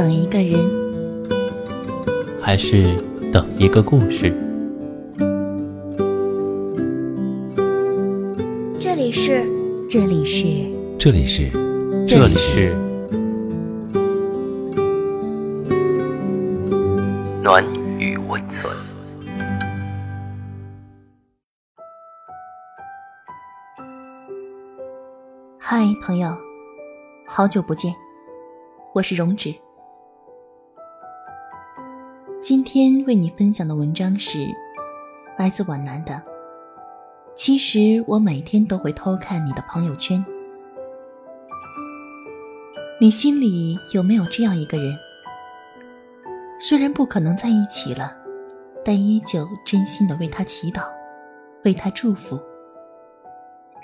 [0.00, 0.58] 等一个人，
[2.40, 2.96] 还是
[3.30, 4.34] 等一个故事？
[8.80, 9.46] 这里是，
[9.90, 10.46] 这里是，
[10.98, 11.50] 这里是，
[12.08, 12.74] 这里是
[17.42, 17.62] 暖
[17.98, 18.74] 与温存。
[25.58, 26.34] 嗨，朋友，
[27.26, 27.94] 好久不见，
[28.94, 29.54] 我是荣止。
[32.50, 34.44] 今天为你分享的文章是
[35.38, 36.20] 来自皖南的。
[37.32, 40.26] 其实我每天都会偷看你的朋友圈，
[43.00, 44.98] 你心里有没有这样一个人？
[46.58, 48.16] 虽然不可能在一起了，
[48.84, 50.82] 但依旧真心的为他祈祷，
[51.62, 52.36] 为他祝福。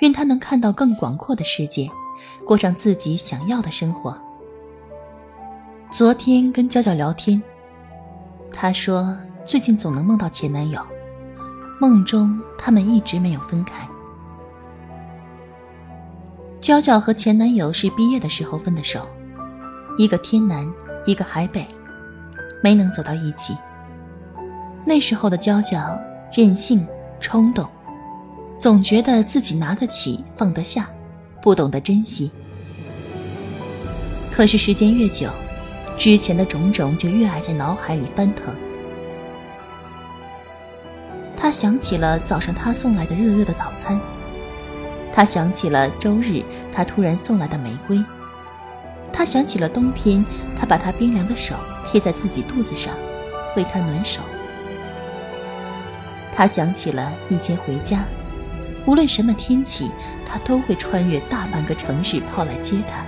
[0.00, 1.88] 愿他能看到更广阔的世界，
[2.44, 4.20] 过上自己想要的生活。
[5.92, 7.40] 昨天跟娇娇聊天，
[8.52, 10.80] 她说最近总能梦到前男友，
[11.80, 13.86] 梦中他们一直没有分开。
[16.60, 19.06] 娇娇和前男友是毕业的时候分的手，
[19.98, 20.66] 一个天南，
[21.04, 21.66] 一个海北，
[22.62, 23.56] 没能走到一起。
[24.84, 25.98] 那时候的娇娇
[26.32, 26.86] 任性
[27.20, 27.68] 冲动。
[28.58, 30.88] 总觉得自己拿得起放得下，
[31.42, 32.32] 不懂得珍惜。
[34.32, 35.28] 可是时间越久，
[35.98, 38.54] 之前的种种就越爱在脑海里翻腾。
[41.36, 43.98] 他想起了早上他送来的热热的早餐，
[45.12, 48.04] 他想起了周日他突然送来的玫瑰，
[49.12, 50.24] 他想起了冬天
[50.58, 51.54] 他把他冰凉的手
[51.86, 52.92] 贴在自己肚子上，
[53.56, 54.20] 为他暖手。
[56.34, 58.04] 他想起了以前回家。
[58.84, 59.90] 无论什么天气，
[60.26, 63.05] 他都会穿越大半个城市跑来接他。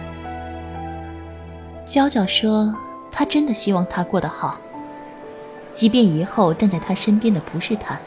[1.88, 2.74] 娇娇说
[3.10, 4.60] ：“她真的希望他过得好，
[5.72, 7.98] 即便以后站在他身边的不是他，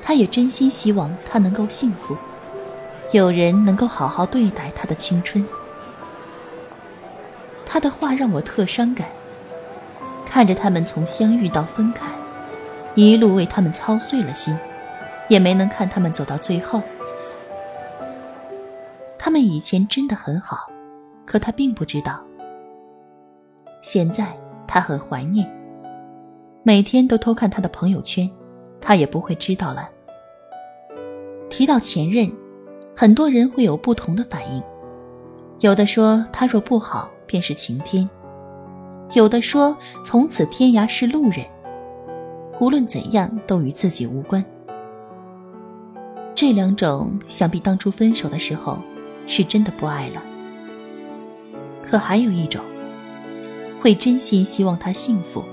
[0.00, 2.16] 她也真心希望他能够幸福，
[3.10, 5.44] 有人能够好好对待他的青春。”
[7.66, 9.08] 他的话让我特伤感，
[10.24, 12.06] 看着他们从相遇到分开，
[12.94, 14.56] 一路为他们操碎了心，
[15.26, 16.80] 也没能看他们走到最后。
[19.18, 20.70] 他们以前真的很好，
[21.26, 22.27] 可他并不知道。
[23.90, 25.50] 现在他很怀念，
[26.62, 28.30] 每天都偷看他的朋友圈，
[28.82, 29.88] 他也不会知道了。
[31.48, 32.30] 提到前任，
[32.94, 34.62] 很多人会有不同的反应，
[35.60, 38.06] 有的说他若不好便是晴天，
[39.14, 39.74] 有的说
[40.04, 41.46] 从此天涯是路人。
[42.60, 44.44] 无论怎样，都与自己无关。
[46.34, 48.76] 这两种，想必当初分手的时候。
[49.26, 50.22] 是真的不爱了，
[51.86, 52.62] 可还有一种，
[53.80, 55.44] 会真心希望他幸福，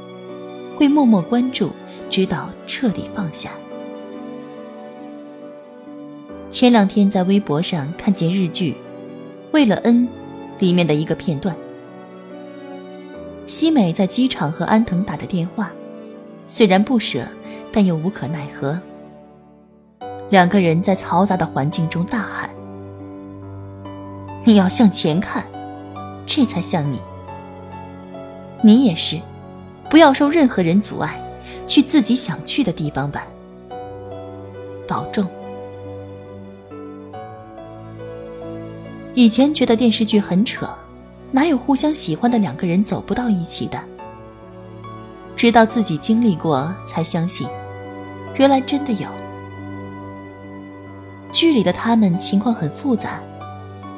[0.76, 1.72] 会默默关注，
[2.10, 3.52] 直到彻底放下。
[6.50, 8.72] 前两天在微博上看见日剧
[9.52, 10.08] 《为了恩》
[10.60, 11.56] 里面的一个片段，
[13.46, 15.72] 西美在机场和安藤打着电话，
[16.48, 17.28] 虽然不舍，
[17.72, 18.80] 但又无可奈何。
[20.30, 22.50] 两个人在嘈杂的环境中大喊。
[24.44, 25.46] 你要向前看，
[26.26, 27.00] 这才像你。
[28.62, 29.20] 你也是，
[29.90, 31.22] 不要受任何人阻碍，
[31.68, 33.28] 去自己想去的地方吧。
[34.88, 35.28] 保重。
[39.14, 40.68] 以前觉得电视剧很扯，
[41.32, 43.80] 哪有互相喜欢的两个人走不到一起的？
[45.36, 47.48] 直到自己经历过，才相信，
[48.36, 49.08] 原来真的有。
[51.32, 53.20] 剧里的他们情况很复杂。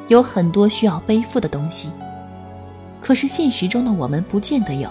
[0.08, 1.90] 有很多需要背负的东西，
[3.00, 4.90] 可是现实中的我们不见得有。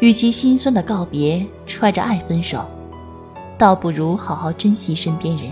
[0.00, 2.66] 与其心酸的告别，揣着爱分手，
[3.56, 5.50] 倒不如好好珍惜身边人。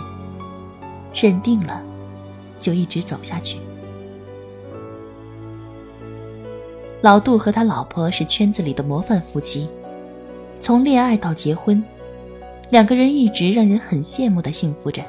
[1.15, 1.81] 认定了，
[2.59, 3.59] 就一直走下去。
[7.01, 9.69] 老杜和他老婆是圈子里的模范夫妻，
[10.59, 11.83] 从恋爱到结婚，
[12.71, 15.03] 两个人一直让人很羡慕的幸福着。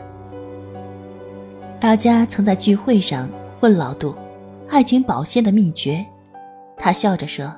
[1.80, 3.30] 大家曾在聚会上
[3.62, 4.14] 问老杜
[4.70, 6.06] ：“爱情保鲜的秘诀。”
[6.78, 7.54] 他笑着说：“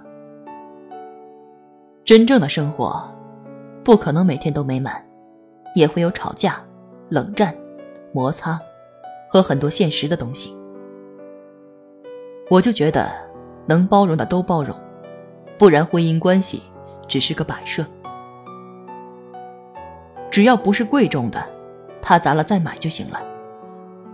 [2.06, 3.04] 真正的生活，
[3.84, 5.04] 不可能每天都美满，
[5.74, 6.62] 也会有吵架、
[7.10, 7.56] 冷战、
[8.14, 8.60] 摩擦，
[9.30, 10.56] 和很多现实的东西。
[12.50, 13.12] 我就觉得，
[13.66, 14.76] 能包容的都包容，
[15.58, 16.62] 不然婚姻关系
[17.08, 17.86] 只是个摆设。
[20.30, 21.44] 只要不是贵重的，
[22.02, 23.22] 他砸了再买就行了。”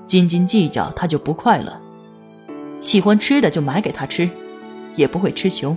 [0.08, 1.80] 斤斤计较，他就不快乐。
[2.84, 4.30] 喜欢吃的就买给他吃，
[4.98, 5.76] 也不会吃穷。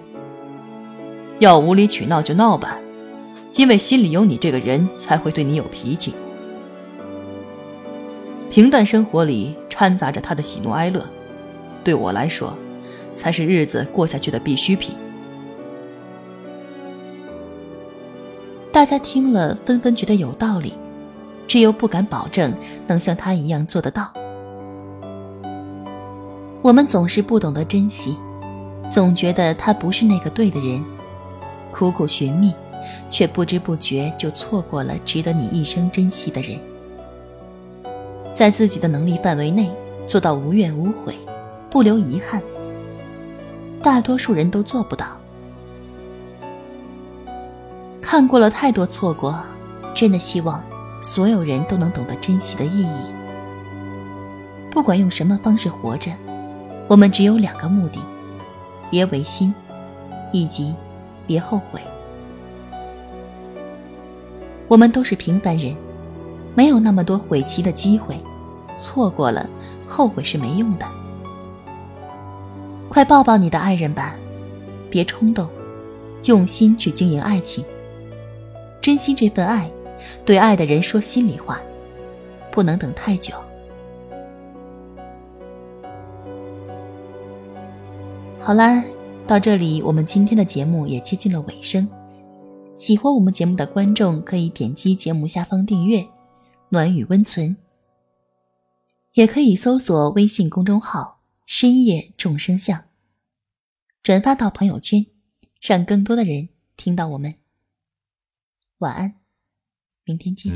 [1.39, 2.79] 要无理取闹就闹吧，
[3.55, 6.13] 因为心里有你这个人，才会对你有脾气。
[8.51, 11.07] 平淡生活里掺杂着他的喜怒哀乐，
[11.85, 12.53] 对我来说，
[13.15, 14.97] 才是日子过下去的必需品。
[18.73, 20.75] 大家听了，纷纷觉得有道理，
[21.47, 22.53] 却又不敢保证
[22.89, 24.13] 能像他一样做得到。
[26.63, 28.17] 我们总是不懂得珍惜，
[28.91, 30.85] 总觉得他不是那个对的人。
[31.71, 32.53] 苦苦寻觅，
[33.11, 36.59] 却不知不觉就错过了值得你一生珍惜的人。
[38.35, 39.71] 在自己的能力范围内
[40.09, 41.15] 做到无怨无悔，
[41.71, 42.43] 不留遗憾，
[43.83, 45.07] 大多数人都做不到。
[48.01, 49.39] 看过了太多错过，
[49.95, 50.63] 真的希望
[51.03, 53.15] 所有人都能懂得珍惜的意义。
[54.71, 56.11] 不管用什么方式活着，
[56.89, 57.99] 我们只有两个目的：
[58.91, 59.55] 别违心，
[60.33, 60.75] 以及。
[61.29, 61.81] 别后悔，
[64.69, 65.75] 我们都是平凡人，
[66.55, 68.17] 没有那么多悔棋的机会，
[68.77, 69.45] 错过了，
[69.89, 70.87] 后悔是没用的。
[72.89, 74.15] 快抱抱你的爱人吧，
[74.89, 75.49] 别冲动，
[76.27, 77.65] 用心去经营爱情，
[78.81, 79.69] 珍惜这份爱，
[80.25, 81.59] 对爱的人说心里话，
[82.53, 83.35] 不能等太久。
[88.47, 88.81] 好啦。
[89.27, 91.89] 到这里，我们今天的节目也接近了尾声。
[92.77, 96.07] 喜欢我们节目的观众可以点击节目下方订阅
[96.71, 97.57] “暖与温存”，
[99.15, 102.85] 也可以搜索微信公众号“深夜众生相”，
[104.05, 105.05] 转发到朋友圈，
[105.61, 107.35] 让更多的人听到我们。
[108.79, 109.15] 晚安，
[110.05, 110.53] 明天见。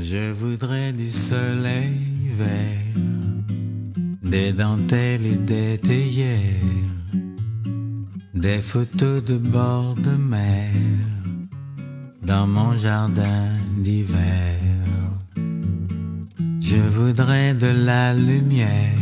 [8.49, 10.71] Photos de bord de mer
[12.23, 14.57] dans mon jardin d'hiver.
[16.59, 18.97] Je voudrais de la lumière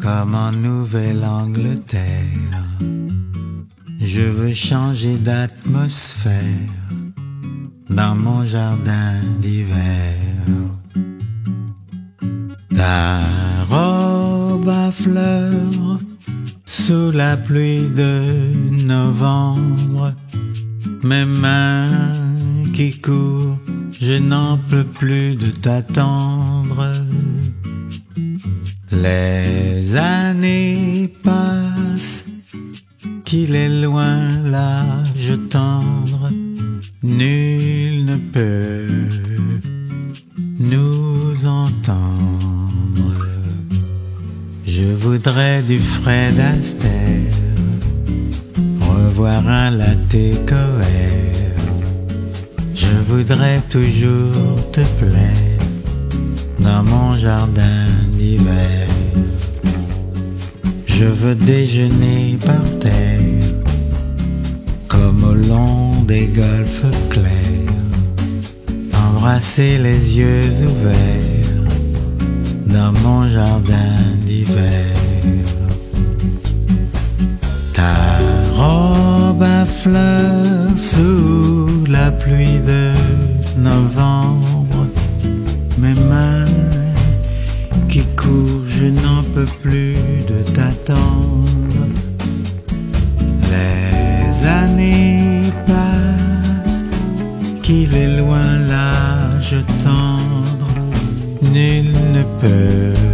[0.00, 2.00] comme en Nouvelle-Angleterre.
[3.98, 6.34] Je veux changer d'atmosphère
[7.88, 10.16] dans mon jardin d'hiver.
[12.74, 13.20] Ta
[13.68, 16.00] robe à fleurs
[16.70, 18.54] sous la pluie de
[18.86, 20.14] novembre,
[21.02, 22.14] mes mains
[22.72, 23.58] qui courent,
[24.00, 26.86] je n'en peux plus de t'attendre.
[28.92, 32.26] Les années passent,
[33.24, 36.30] qu'il est loin l'âge tendre,
[37.02, 38.86] nul ne peut
[40.60, 42.30] nous entendre.
[44.66, 47.30] Je voudrais du Fred Astaire,
[48.80, 51.60] revoir un latte coère.
[52.74, 55.62] Je voudrais toujours te plaire
[56.58, 57.86] dans mon jardin
[58.18, 58.88] d'hiver.
[60.86, 63.54] Je veux déjeuner par terre,
[64.88, 67.78] comme au long des golfes clairs,
[69.06, 71.68] embrasser les yeux ouverts
[72.66, 74.00] dans mon jardin.
[97.70, 100.70] Qu'il est loin l'âge tendre,
[101.54, 103.09] nul ne peut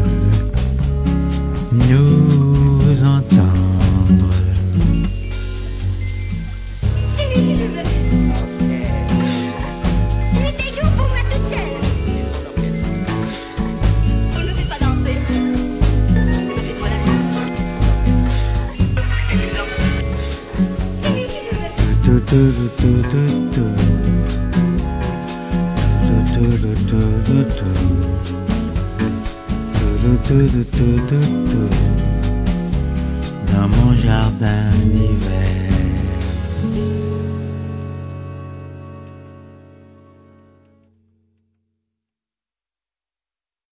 [33.53, 35.86] dans mon jardin d'hiver.